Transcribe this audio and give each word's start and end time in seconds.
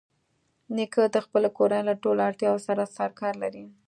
نیکه 0.75 1.03
د 1.13 1.15
خپلې 1.25 1.49
کورنۍ 1.57 1.81
له 1.89 1.93
ټولو 2.03 2.19
اړتیاوو 2.29 2.65
سره 2.67 2.91
سرکار 2.97 3.33
لري. 3.43 3.65